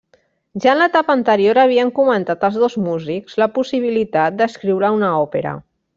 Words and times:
Ja 0.63 0.69
en 0.75 0.79
l'etapa 0.83 1.15
anterior 1.19 1.59
havien 1.63 1.91
comentat 1.99 2.47
els 2.49 2.57
dos 2.63 2.77
músics 2.87 3.37
la 3.43 3.49
possibilitat 3.59 4.41
d'escriure 4.41 4.93
una 5.01 5.13
òpera. 5.21 5.55